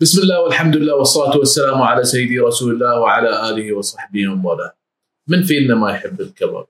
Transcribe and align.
بسم 0.00 0.22
الله 0.22 0.42
والحمد 0.42 0.76
لله 0.76 0.94
والصلاة 0.94 1.36
والسلام 1.38 1.82
على 1.82 2.04
سيدي 2.04 2.38
رسول 2.40 2.74
الله 2.74 3.00
وعلى 3.00 3.48
آله 3.50 3.72
وصحبه 3.72 4.28
ومن 4.28 4.44
والاه. 4.44 4.76
من 5.28 5.42
فينا 5.42 5.74
ما 5.74 5.90
يحب 5.90 6.20
الكباب؟ 6.20 6.66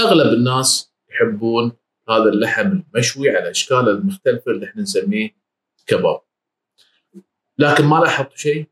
أغلب 0.00 0.32
الناس 0.32 0.92
يحبون 1.10 1.72
هذا 2.08 2.24
اللحم 2.24 2.80
المشوي 2.94 3.30
على 3.30 3.50
أشكاله 3.50 3.90
المختلفة 3.90 4.52
اللي 4.52 4.66
إحنا 4.66 4.82
نسميه 4.82 5.30
كباب. 5.86 6.20
لكن 7.58 7.84
ما 7.84 7.96
لاحظت 7.96 8.36
شيء 8.36 8.66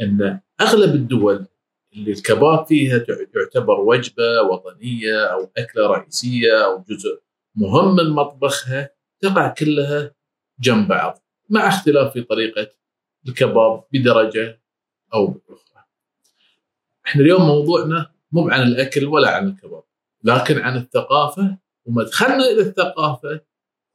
أن 0.00 0.40
أغلب 0.60 0.94
الدول 0.94 1.46
اللي 1.92 2.12
الكباب 2.12 2.66
فيها 2.66 3.04
يعتبر 3.36 3.80
وجبة 3.80 4.42
وطنية 4.42 5.24
أو 5.24 5.50
أكلة 5.56 5.86
رئيسية 5.86 6.64
أو 6.64 6.84
جزء 6.88 7.20
مهم 7.54 7.96
من 7.96 8.10
مطبخها 8.10 8.90
تقع 9.20 9.48
كلها 9.48 10.14
جنب 10.60 10.88
بعض 10.88 11.22
مع 11.50 11.68
اختلاف 11.68 12.12
في 12.12 12.22
طريقة 12.22 12.79
الكباب 13.28 13.84
بدرجة 13.92 14.60
أو 15.14 15.26
بأخرى. 15.26 15.84
إحنا 17.06 17.22
اليوم 17.22 17.42
موضوعنا 17.42 18.10
مو 18.32 18.48
عن 18.48 18.62
الأكل 18.62 19.04
ولا 19.06 19.36
عن 19.36 19.48
الكباب 19.48 19.82
لكن 20.24 20.58
عن 20.58 20.76
الثقافة 20.76 21.56
ومدخلنا 21.84 22.44
إلى 22.44 22.60
الثقافة 22.60 23.40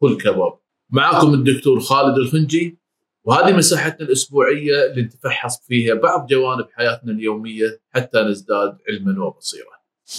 هو 0.03 0.07
الكباب. 0.07 0.53
معكم 0.89 1.33
الدكتور 1.33 1.79
خالد 1.79 2.17
الخنجي 2.17 2.77
وهذه 3.23 3.55
مساحتنا 3.55 4.07
الأسبوعية 4.07 4.85
اللي 4.85 5.01
نتفحص 5.01 5.67
فيها 5.67 5.93
بعض 5.93 6.27
جوانب 6.27 6.67
حياتنا 6.73 7.11
اليومية 7.11 7.81
حتى 7.89 8.21
نزداد 8.21 8.77
علما 8.89 9.25
وبصيره. 9.25 9.75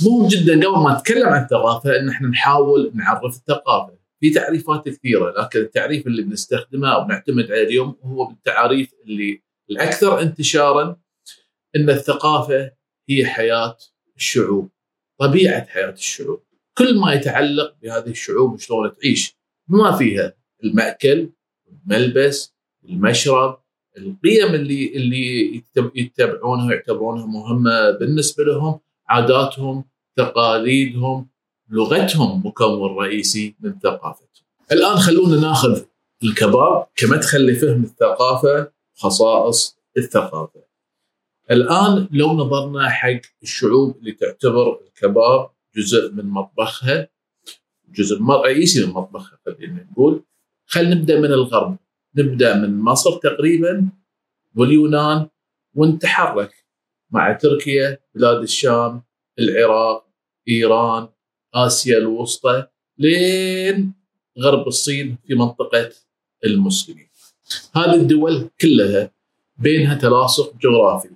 مهم 0.06 0.28
جدا 0.28 0.52
قبل 0.52 0.82
ما 0.84 0.94
نتكلم 0.98 1.28
عن 1.28 1.42
الثقافة 1.42 1.96
إن 2.00 2.08
إحنا 2.08 2.28
نحاول 2.28 2.92
نعرف 2.94 3.36
الثقافة 3.36 3.95
في 4.20 4.30
تعريفات 4.30 4.88
كثيرة 4.88 5.30
لكن 5.30 5.58
التعريف 5.60 6.06
اللي 6.06 6.22
بنستخدمه 6.22 6.94
أو 6.94 7.04
بنعتمد 7.04 7.50
عليه 7.50 7.62
اليوم 7.62 7.96
هو 8.02 8.26
بالتعاريف 8.26 8.94
اللي 9.04 9.42
الأكثر 9.70 10.20
انتشارا 10.20 10.96
إن 11.76 11.90
الثقافة 11.90 12.70
هي 13.08 13.26
حياة 13.26 13.76
الشعوب 14.16 14.70
طبيعة 15.18 15.66
حياة 15.66 15.90
الشعوب. 15.90 16.42
كل 16.78 16.98
ما 17.00 17.12
يتعلق 17.12 17.76
بهذه 17.82 18.10
الشعوب 18.10 18.52
وشلون 18.52 18.96
تعيش 18.96 19.36
بما 19.68 19.96
فيها 19.96 20.34
المأكل 20.64 21.30
الملبس 21.68 22.54
المشرب 22.84 23.60
القيم 23.98 24.54
اللي 24.54 24.96
اللي 24.96 25.62
يتبعونها 25.94 26.66
ويعتبرونها 26.66 27.26
مهمة 27.26 27.90
بالنسبة 27.90 28.44
لهم 28.44 28.80
عاداتهم 29.08 29.84
تقاليدهم 30.16 31.28
لغتهم 31.68 32.46
مكون 32.46 32.96
رئيسي 32.96 33.54
من 33.60 33.78
ثقافتهم. 33.78 34.46
الآن 34.72 34.96
خلونا 34.96 35.40
ناخذ 35.40 35.82
الكباب 36.24 36.86
كمدخل 36.96 37.46
لفهم 37.46 37.82
الثقافة 37.82 38.72
خصائص 38.94 39.78
الثقافة. 39.96 40.66
الآن 41.50 42.08
لو 42.10 42.32
نظرنا 42.32 42.88
حق 42.88 43.20
الشعوب 43.42 43.96
اللي 43.98 44.12
تعتبر 44.12 44.80
الكباب 44.86 45.50
جزء 45.76 46.12
من 46.12 46.24
مطبخها 46.24 47.08
جزء 47.88 48.22
رئيسي 48.22 48.86
من 48.86 48.92
مطبخها 48.92 49.38
خلينا 49.46 49.86
نقول 49.92 50.22
خلينا 50.66 50.94
نبدأ 50.94 51.20
من 51.20 51.32
الغرب 51.32 51.76
نبدأ 52.16 52.54
من 52.54 52.80
مصر 52.80 53.12
تقريبا 53.16 53.88
واليونان 54.56 55.28
ونتحرك 55.74 56.64
مع 57.10 57.32
تركيا 57.32 57.98
بلاد 58.14 58.42
الشام 58.42 59.02
العراق 59.38 60.06
إيران 60.48 61.08
آسيا 61.56 61.98
الوسطى 61.98 62.66
لين 62.98 63.92
غرب 64.38 64.66
الصين 64.66 65.18
في 65.26 65.34
منطقة 65.34 65.90
المسلمين. 66.44 67.08
هذه 67.76 67.94
الدول 67.94 68.50
كلها 68.60 69.10
بينها 69.58 69.94
تلاصق 69.94 70.54
جغرافي 70.62 71.08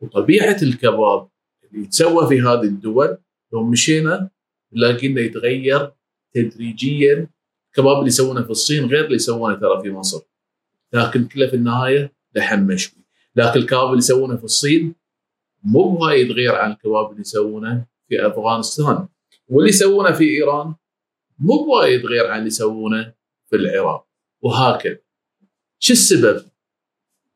وطبيعة 0.00 0.56
الكباب 0.62 1.28
اللي 1.64 1.84
يتسوى 1.84 2.28
في 2.28 2.40
هذه 2.40 2.62
الدول 2.62 3.18
لو 3.52 3.64
مشينا 3.64 4.30
نلاقي 4.72 5.06
يتغير 5.06 5.92
تدريجيا 6.34 7.28
الكباب 7.68 7.98
اللي 7.98 8.08
يسوونه 8.08 8.42
في 8.42 8.50
الصين 8.50 8.86
غير 8.86 9.04
اللي 9.04 9.16
يسوونه 9.16 9.54
ترى 9.54 9.82
في 9.82 9.90
مصر. 9.90 10.20
لكن 10.92 11.28
كله 11.28 11.46
في 11.46 11.56
النهاية 11.56 12.12
لحم 12.34 12.60
مشوي. 12.60 13.04
لكن 13.36 13.60
الكباب 13.60 13.86
اللي 13.86 13.98
يسوونه 13.98 14.36
في 14.36 14.44
الصين 14.44 14.94
مو 15.64 15.88
بوايد 15.88 16.32
غير 16.32 16.54
عن 16.54 16.70
الكباب 16.72 17.10
اللي 17.10 17.20
يسوونه 17.20 17.86
في 18.08 18.26
أفغانستان 18.26 19.08
واللي 19.48 19.68
يسوونه 19.70 20.12
في 20.12 20.24
إيران 20.24 20.74
مو 21.38 21.64
بوايد 21.64 22.06
غير 22.06 22.26
عن 22.26 22.38
اللي 22.38 22.46
يسوونه 22.46 23.14
في 23.50 23.56
العراق. 23.56 24.06
وهكذا. 24.42 24.98
شو 25.78 25.92
السبب؟ 25.92 26.44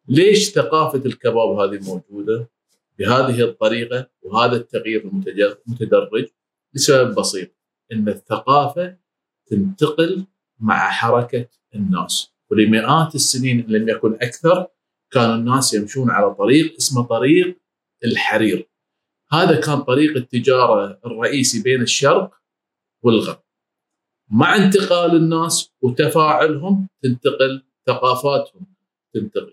ليش 0.08 0.50
ثقافة 0.50 1.02
الكباب 1.06 1.58
هذه 1.58 1.80
موجودة 1.84 2.50
بهذه 2.98 3.40
الطريقة 3.40 4.10
وهذا 4.22 4.56
التغيير 4.56 5.04
المتدرج 5.66 6.28
لسبب 6.74 7.14
بسيط. 7.14 7.48
إن 7.92 8.08
الثقافة 8.08 8.96
تنتقل 9.46 10.24
مع 10.58 10.90
حركة 10.90 11.48
الناس. 11.74 12.32
ولمئات 12.50 13.14
السنين 13.14 13.60
إن 13.60 13.72
لم 13.72 13.88
يكن 13.88 14.14
أكثر 14.14 14.66
كان 15.10 15.34
الناس 15.34 15.74
يمشون 15.74 16.10
على 16.10 16.34
طريق 16.34 16.74
اسمه 16.78 17.02
طريق 17.02 17.58
الحرير. 18.04 18.68
هذا 19.32 19.60
كان 19.60 19.80
طريق 19.80 20.16
التجارة 20.16 21.00
الرئيسي 21.06 21.62
بين 21.62 21.82
الشرق 21.82 22.30
والغرب. 23.02 23.42
مع 24.30 24.56
انتقال 24.56 25.16
الناس 25.16 25.72
وتفاعلهم 25.82 26.88
تنتقل 27.02 27.62
ثقافاتهم، 27.86 28.66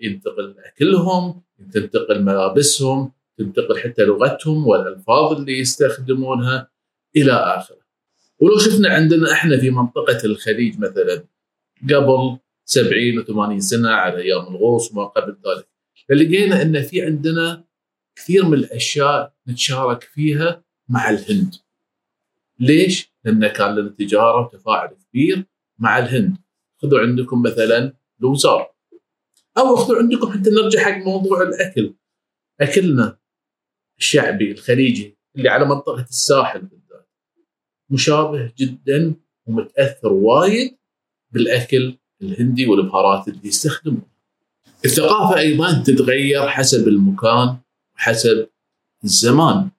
ينتقل 0.02 0.56
أكلهم، 0.66 1.42
تنتقل 1.74 2.24
ملابسهم، 2.24 3.12
تنتقل 3.38 3.80
حتى 3.80 4.06
لغتهم 4.06 4.68
والألفاظ 4.68 5.32
اللي 5.34 5.60
يستخدمونها 5.60 6.72
إلى 7.16 7.32
آخره. 7.32 7.86
ولو 8.40 8.58
شفنا 8.58 8.90
عندنا 8.90 9.32
إحنا 9.32 9.58
في 9.58 9.70
منطقة 9.70 10.26
الخليج 10.26 10.80
مثلا 10.80 11.26
قبل 11.84 12.38
70 12.66 13.24
و80 13.24 13.60
سنة 13.60 13.90
على 13.90 14.22
أيام 14.22 14.48
الغوص 14.48 14.92
وما 14.92 15.06
قبل 15.06 15.32
ذلك 15.32 15.68
لقينا 16.10 16.62
إن 16.62 16.82
في 16.82 17.02
عندنا 17.02 17.64
كثير 18.16 18.46
من 18.46 18.54
الأشياء 18.54 19.34
نتشارك 19.48 20.04
فيها 20.04 20.64
مع 20.90 21.10
الهند. 21.10 21.56
ليش؟ 22.60 23.14
لأن 23.24 23.48
كان 23.48 23.76
لنا 23.76 23.90
تجارة 23.90 24.46
وتفاعل 24.46 24.98
كبير 25.10 25.46
مع 25.80 26.00
الهند. 26.00 26.38
خذوا 26.82 27.00
عندكم 27.00 27.42
مثلا 27.42 27.94
لوزار 28.20 28.74
أو 29.58 29.76
خذوا 29.76 29.98
عندكم 29.98 30.32
حتى 30.32 30.50
نرجع 30.50 30.80
حق 30.80 30.98
موضوع 30.98 31.42
الأكل. 31.42 31.94
أكلنا 32.62 33.18
الشعبي 34.00 34.52
الخليجي 34.52 35.18
اللي 35.36 35.50
على 35.50 35.66
منطقة 35.66 36.02
الساحل 36.02 36.60
بالذات 36.62 37.10
مشابه 37.90 38.54
جدا 38.58 39.16
ومتأثر 39.46 40.14
وايد 40.14 40.78
بالأكل 41.32 41.98
الهندي 42.22 42.68
والبهارات 42.68 43.28
اللي 43.28 43.48
يستخدمونها. 43.48 44.16
الثقافة 44.86 45.38
أيضا 45.38 45.84
تتغير 45.84 46.50
حسب 46.50 46.88
المكان 46.88 47.58
حسب 47.96 48.50
الزمان. 49.04 49.70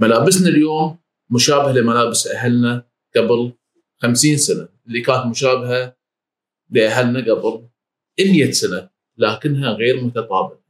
ملابسنا 0.00 0.48
اليوم 0.48 0.98
مشابهة 1.30 1.72
لملابس 1.72 2.26
أهلنا 2.26 2.84
قبل 3.16 3.52
خمسين 3.98 4.36
سنة. 4.36 4.68
اللي 4.86 5.00
كانت 5.00 5.26
مشابهة 5.26 5.96
لأهلنا 6.70 7.20
قبل 7.20 7.62
100 8.20 8.50
سنة 8.50 8.88
لكنها 9.18 9.70
غير 9.70 10.04
متطابقة 10.04 10.60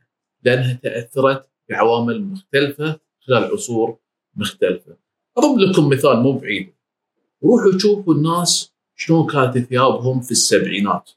لأنها 0.43 0.72
تأثرت 0.82 1.47
بعوامل 1.69 2.22
مختلفة 2.22 3.00
خلال 3.21 3.44
عصور 3.44 3.98
مختلفة. 4.37 4.97
أضرب 5.37 5.59
لكم 5.59 5.88
مثال 5.88 6.16
مو 6.16 6.32
بعيد. 6.32 6.72
روحوا 7.44 7.78
شوفوا 7.78 8.15
الناس 8.15 8.72
شلون 8.97 9.27
كانت 9.27 9.59
ثيابهم 9.59 10.21
في 10.21 10.31
السبعينات. 10.31 11.10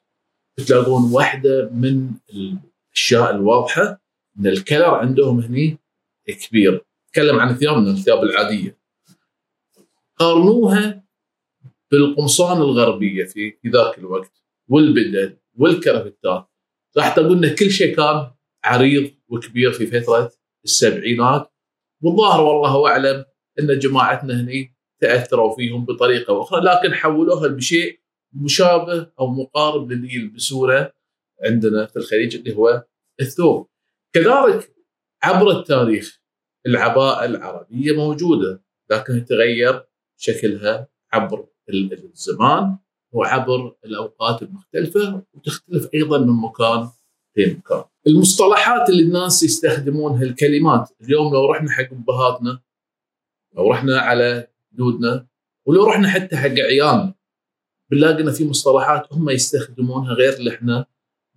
تلاقون 0.67 1.11
واحدة 1.13 1.69
من 1.73 2.11
الأشياء 2.33 3.35
الواضحة 3.35 4.02
إن 4.39 4.47
الكلر 4.47 4.95
عندهم 4.95 5.39
هني 5.39 5.77
كبير. 6.47 6.85
تكلم 7.13 7.39
عن 7.39 7.55
ثيابنا 7.55 7.91
الثياب 7.91 8.23
العادية. 8.23 8.77
قارنوها 10.15 11.03
بالقمصان 11.91 12.57
الغربية 12.57 13.25
في 13.25 13.53
ذاك 13.67 13.97
الوقت 13.97 14.43
والبدل 14.67 15.37
والكرافتات. 15.57 16.47
راح 16.97 17.15
تقول 17.15 17.45
إن 17.45 17.55
كل 17.55 17.71
شيء 17.71 17.95
كان 17.95 18.31
عريض 18.63 19.11
وكبير 19.27 19.71
في 19.71 19.87
فترة 19.87 20.31
السبعينات. 20.65 21.53
والظاهر 22.01 22.41
والله 22.41 22.87
أعلم 22.87 23.25
إن 23.59 23.79
جماعتنا 23.79 24.41
هني 24.41 24.75
تأثروا 24.99 25.55
فيهم 25.55 25.85
بطريقة 25.85 26.41
أخرى 26.41 26.61
لكن 26.61 26.93
حولوها 26.93 27.47
بشيء 27.47 27.99
مشابه 28.33 29.11
أو 29.19 29.27
مقارب 29.27 29.91
للي 29.91 30.15
يلبسونه 30.15 30.91
عندنا 31.45 31.85
في 31.85 31.95
الخليج 31.95 32.35
اللي 32.35 32.55
هو 32.55 32.83
الثوب. 33.21 33.67
كذلك 34.13 34.75
عبر 35.23 35.51
التاريخ 35.59 36.21
العباءة 36.65 37.25
العربية 37.25 37.95
موجودة 37.95 38.63
لكن 38.91 39.25
تغير 39.25 39.85
شكلها 40.17 40.87
عبر 41.13 41.47
الزمان 41.69 42.77
وعبر 43.11 43.75
الأوقات 43.85 44.41
المختلفة 44.43 45.23
وتختلف 45.33 45.89
أيضا 45.93 46.17
من 46.19 46.41
مكان 46.41 46.89
لمكان. 47.37 47.83
المصطلحات 48.07 48.89
اللي 48.89 49.03
الناس 49.03 49.43
يستخدمونها 49.43 50.23
الكلمات 50.23 50.89
اليوم 51.01 51.33
لو 51.33 51.51
رحنا 51.51 51.71
حق 51.71 51.87
أبهاتنا 51.91 52.61
لو 53.55 53.71
رحنا 53.71 53.99
على 53.99 54.47
جدودنا 54.73 55.27
ولو 55.65 55.83
رحنا 55.85 56.09
حتى 56.09 56.37
حق 56.37 56.49
عيالنا 56.49 57.13
بنلاقي 57.91 58.33
في 58.33 58.49
مصطلحات 58.49 59.13
هم 59.13 59.29
يستخدمونها 59.29 60.13
غير 60.13 60.33
اللي 60.33 60.51
إحنا 60.55 60.85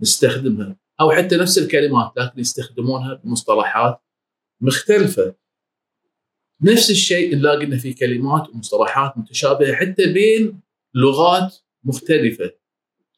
نستخدمها. 0.00 0.76
أو 1.00 1.10
حتى 1.10 1.37
نفس 1.37 1.58
الكلمات 1.58 2.12
لكن 2.16 2.40
يستخدمونها 2.40 3.14
بمصطلحات 3.14 4.00
مختلفة. 4.60 5.34
نفس 6.62 6.90
الشيء 6.90 7.37
نلاقي 7.37 7.64
ان 7.64 7.78
في 7.78 7.93
كلمات 7.94 8.48
ومصطلحات 8.48 9.19
متشابهة 9.19 9.75
حتى 9.75 10.12
بين 10.12 10.60
لغات 10.94 11.56
مختلفة. 11.84 12.52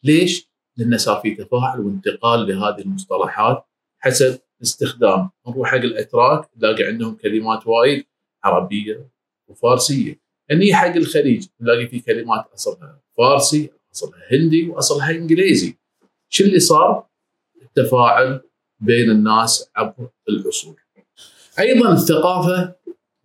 ليش؟ 0.05 0.49
لأن 0.77 0.99
صار 0.99 1.21
في 1.21 1.35
تفاعل 1.35 1.81
وانتقال 1.81 2.49
لهذه 2.49 2.81
المصطلحات 2.81 3.65
حسب 3.99 4.39
استخدام. 4.63 5.31
نروح 5.49 5.71
حق 5.71 5.77
الأتراك 5.77 6.51
نلاقي 6.57 6.85
عندهم 6.85 7.15
كلمات 7.15 7.67
وايد 7.67 8.05
عربية 8.45 9.09
وفارسية. 9.49 10.21
هني 10.51 10.75
حق 10.75 10.97
الخليج 10.97 11.47
نلاقي 11.61 11.87
في 11.87 12.01
كلمات 12.01 12.45
أصلها 12.55 13.01
فارسي 13.19 13.71
أصلها 13.95 14.21
هندي 14.33 14.69
وأصلها 14.69 15.11
إنجليزي. 15.11 15.79
شو 16.29 16.45
اللي 16.45 16.61
صار؟ 16.61 17.07
التفاعل 17.79 18.41
بين 18.81 19.11
الناس 19.11 19.71
عبر 19.77 20.09
العصور. 20.29 20.77
أيضا 21.59 21.93
الثقافة 21.93 22.75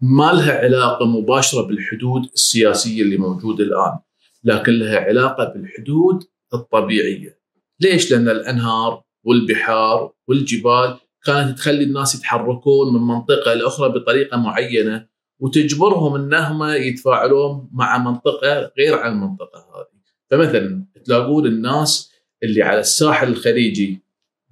ما 0.02 0.32
لها 0.32 0.58
علاقة 0.60 1.06
مباشرة 1.06 1.62
بالحدود 1.62 2.30
السياسية 2.34 3.02
اللي 3.02 3.18
موجودة 3.18 3.64
الآن 3.64 4.00
لكن 4.44 4.72
لها 4.72 5.00
علاقة 5.00 5.54
بالحدود 5.54 6.24
الطبيعية. 6.54 7.40
ليش؟ 7.80 8.12
لأن 8.12 8.30
الأنهار 8.30 9.04
والبحار 9.24 10.14
والجبال 10.28 10.98
كانت 11.26 11.58
تخلي 11.58 11.84
الناس 11.84 12.16
يتحركون 12.16 12.94
من 12.94 13.02
منطقة 13.02 13.54
لاخرى 13.54 13.90
بطريقة 13.90 14.38
معينة 14.38 15.08
وتجبرهم 15.40 16.16
انهم 16.16 16.64
يتفاعلون 16.64 17.70
مع 17.74 17.98
منطقة 17.98 18.72
غير 18.78 18.96
عن 18.96 19.12
المنطقة 19.12 19.60
هذه. 19.60 20.02
فمثلا 20.32 20.86
تلاقون 21.06 21.46
الناس 21.46 22.12
اللي 22.44 22.64
على 22.64 22.80
الساحل 22.80 23.28
الخليجي 23.28 24.04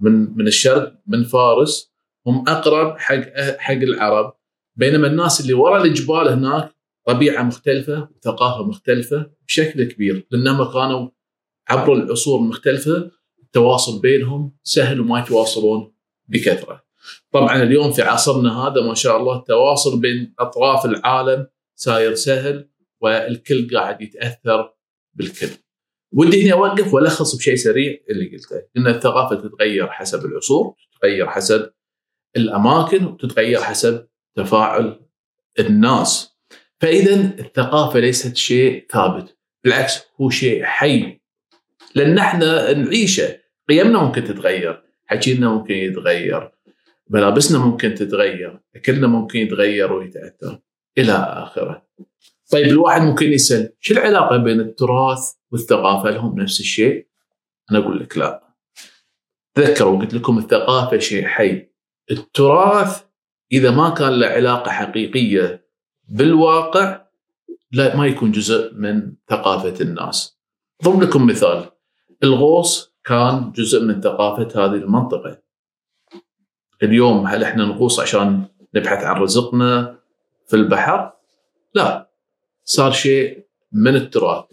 من 0.02 0.38
من 0.38 0.48
الشرق 0.48 0.94
من 1.08 1.24
فارس 1.24 1.92
هم 2.28 2.50
أقرب 2.50 2.98
حق 2.98 3.24
حق 3.58 3.74
العرب 3.74 4.34
بينما 4.76 5.08
الناس 5.08 5.42
اللي 5.42 5.54
وراء 5.54 5.84
الجبال 5.86 6.28
هناك 6.28 6.76
طبيعة 7.06 7.44
مختلفة 7.44 8.10
وثقافة 8.16 8.68
مختلفة 8.68 9.32
بشكل 9.48 9.84
كبير 9.84 10.28
لأنهم 10.32 10.72
كانوا 10.74 11.10
عبر 11.70 11.94
العصور 11.94 12.40
المختلفه 12.40 13.12
التواصل 13.44 14.02
بينهم 14.02 14.56
سهل 14.64 15.00
وما 15.02 15.20
يتواصلون 15.20 15.94
بكثرة. 16.28 16.84
طبعا 17.32 17.64
اليوم 17.64 17.92
في 17.92 18.02
عصرنا 18.02 18.68
هذا 18.68 18.82
ما 18.82 18.94
شاء 18.94 19.18
الله 19.18 19.38
التواصل 19.38 20.02
بين 20.02 20.34
أطراف 20.40 20.86
العالم 20.86 21.48
صاير 21.76 22.16
سهل 22.16 22.70
والكل 23.02 23.78
قاعد 23.78 24.02
يتأثر 24.02 24.74
بالكل. 25.14 25.50
ودي 26.12 26.46
هنا 26.46 26.54
أوقف 26.54 26.94
والخص 26.94 27.36
بشيء 27.36 27.56
سريع 27.56 27.98
اللي 28.10 28.32
قلته 28.32 28.64
إن 28.78 28.88
الثقافة 28.88 29.36
تتغير 29.36 29.88
حسب 29.88 30.26
العصور، 30.26 30.76
تتغير 30.96 31.28
حسب 31.28 31.72
الأماكن 32.36 33.06
وتتغير 33.06 33.60
حسب 33.60 34.08
تفاعل 34.36 35.00
الناس. 35.60 36.38
فإذا 36.80 37.16
الثقافة 37.40 38.00
ليست 38.00 38.38
شيء 38.38 38.86
ثابت، 38.92 39.38
بالعكس 39.64 40.02
هو 40.22 40.30
شيء 40.30 40.64
حي 40.64 41.20
لأن 41.96 42.18
إحنا 42.18 42.74
نعيشه، 42.74 43.40
قيمنا 43.70 44.04
ممكن 44.04 44.24
تتغير، 44.24 44.84
حكينا 45.06 45.50
ممكن 45.50 45.74
يتغير، 45.74 46.52
ملابسنا 47.10 47.60
ممكن 47.60 47.96
تتغير، 47.96 48.60
أكلنا 48.76 49.08
ممكن 49.08 49.40
يتغير 49.40 49.94
ويتأثر 49.94 50.60
إلى 50.98 51.12
آخره. 51.14 51.88
طيب 52.52 52.68
الواحد 52.68 53.02
ممكن 53.02 53.34
يسأل 53.34 53.74
شو 53.80 53.94
العلاقة 53.94 54.38
بين 54.38 54.60
التراث 54.60 55.34
والثقافة؟ 55.52 56.10
هل 56.10 56.18
هم 56.18 56.40
نفس 56.40 56.60
الشيء؟ 56.60 57.08
أنا 57.72 57.80
أقول 57.80 58.00
لك 58.00 58.18
لا. 58.18 58.56
تذكروا 59.56 60.00
قلت 60.00 60.14
لكم 60.14 60.38
الثقافة 60.38 60.98
شيء 60.98 61.26
حي. 61.26 61.72
التراث 62.12 63.04
إذا 63.52 63.72
ما 63.72 63.90
كان 63.90 64.20
له 64.20 64.28
علاقة 64.28 64.72
حقيقية 64.72 65.68
بالواقع 66.08 67.06
لا 67.72 67.96
ما 67.96 68.08
يكون 68.08 68.32
جزء 68.32 68.74
من 68.74 69.14
ثقافة 69.30 69.82
الناس. 69.82 70.40
ضرب 70.84 71.02
لكم 71.04 71.28
مثال 71.28 71.72
الغوص 72.24 72.96
كان 73.04 73.52
جزء 73.52 73.84
من 73.84 74.02
ثقافة 74.02 74.66
هذه 74.66 74.76
المنطقة. 74.76 75.42
اليوم 76.84 77.28
هل 77.28 77.44
إحنا 77.44 77.66
نغوص 77.66 78.00
عشان 78.00 78.46
نبحث 78.76 79.04
عن 79.04 79.22
رزقنا 79.22 80.00
في 80.48 80.56
البحر؟ 80.56 81.14
لا 81.74 82.12
صار 82.64 82.92
شيء 82.92 83.48
من 83.72 83.96
التراث. 83.96 84.46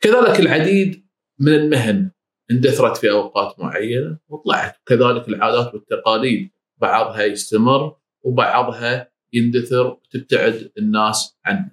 كذلك 0.00 0.40
العديد 0.40 1.06
من 1.38 1.54
المهن 1.54 2.10
اندثرت 2.50 2.96
في 2.96 3.10
أوقات 3.10 3.60
معينة 3.60 4.18
وطلعت 4.28 4.76
كذلك 4.86 5.28
العادات 5.28 5.74
والتقاليد 5.74 6.50
بعضها 6.76 7.24
يستمر 7.24 7.96
وبعضها 8.22 9.10
يندثر 9.32 9.86
وتبتعد 9.86 10.72
الناس 10.78 11.38
عنه. 11.44 11.70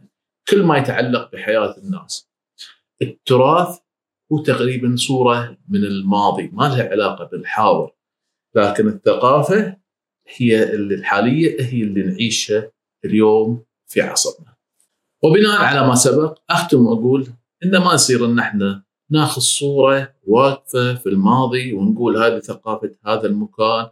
كل 0.50 0.63
ما 0.63 0.77
يتعلق 0.77 1.31
بحياة 1.31 1.77
الناس. 1.77 2.30
التراث 3.01 3.77
هو 4.31 4.44
تقريبا 4.44 4.95
صورة 4.95 5.57
من 5.69 5.83
الماضي 5.83 6.50
ما 6.54 6.63
لها 6.63 6.89
علاقة 6.89 7.25
بالحاضر. 7.25 7.92
لكن 8.56 8.88
الثقافة 8.88 9.78
هي 10.38 10.74
اللي 10.74 10.95
الحالية 10.95 11.62
هي 11.62 11.81
اللي 11.83 12.04
نعيشها 12.04 12.71
اليوم 13.06 13.66
في 13.88 14.01
عصرنا. 14.01 14.56
وبناء 15.24 15.62
على 15.62 15.88
ما 15.88 15.95
سبق 15.95 16.39
أختم 16.50 16.86
وأقول 16.86 17.28
ان 17.63 17.78
ما 17.78 17.94
يصير 17.94 18.25
إن 18.25 18.40
إحنا 18.40 18.84
ناخذ 19.10 19.42
صورة 19.42 20.16
واقفة 20.24 20.96
في 20.96 21.10
الماضي 21.10 21.74
ونقول 21.74 22.18
هذه 22.18 22.40
ثقافة 22.40 22.92
هذا 23.06 23.28
المكان 23.28 23.90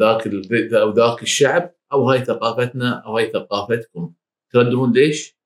ذاك 0.00 0.26
أو 0.74 0.92
ذاك 0.92 1.22
الشعب 1.22 1.74
أو 1.92 2.10
هاي 2.10 2.24
ثقافتنا 2.24 2.90
أو 2.90 3.18
هاي 3.18 3.30
ثقافتكم 3.30 4.12
تردون 4.50 4.92
ليش؟ 4.92 5.36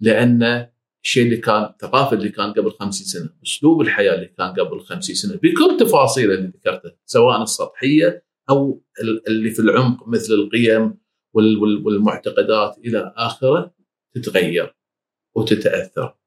لأن 0.00 0.68
الشيء 1.04 1.24
اللي 1.24 1.36
كان 1.36 1.62
الثقافه 1.64 2.16
اللي 2.16 2.28
كان 2.28 2.52
قبل 2.52 2.70
50 2.70 3.06
سنة، 3.06 3.30
أسلوب 3.46 3.80
الحياة 3.80 4.14
اللي 4.14 4.26
كان 4.26 4.52
قبل 4.52 4.80
50 4.80 5.14
سنة 5.14 5.34
بكل 5.34 5.76
تفاصيله 5.80 6.34
اللي 6.34 6.46
ذكرتها 6.48 6.96
سواء 7.06 7.42
السطحية 7.42 8.24
أو 8.50 8.82
اللي 9.28 9.50
في 9.50 9.60
العمق 9.62 10.08
مثل 10.08 10.32
القيم 10.32 10.98
والمعتقدات 11.84 12.78
إلى 12.78 13.12
آخره 13.16 13.74
تتغير 14.14 14.76
وتتأثر. 15.34 16.19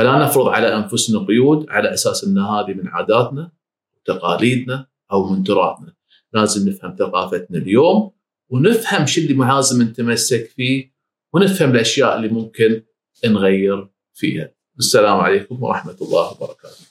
فلا 0.00 0.18
نفرض 0.18 0.48
على 0.48 0.76
أنفسنا 0.76 1.18
قيود 1.26 1.66
على 1.68 1.94
أساس 1.94 2.24
أن 2.24 2.38
هذه 2.38 2.74
من 2.74 2.88
عاداتنا 2.88 3.52
وتقاليدنا 3.96 4.86
أو 5.12 5.28
من 5.28 5.44
تراثنا. 5.44 5.94
لازم 6.32 6.68
نفهم 6.68 6.96
ثقافتنا 6.98 7.58
اليوم 7.58 8.12
ونفهم 8.48 9.06
شو 9.06 9.20
اللي 9.20 9.34
لازم 9.34 9.82
نتمسك 9.82 10.46
فيه 10.56 10.92
ونفهم 11.32 11.70
الأشياء 11.70 12.16
اللي 12.16 12.28
ممكن 12.28 12.82
نغير 13.24 13.88
فيها. 14.14 14.50
السلام 14.78 15.20
عليكم 15.20 15.62
ورحمة 15.62 15.96
الله 16.02 16.30
وبركاته. 16.30 16.84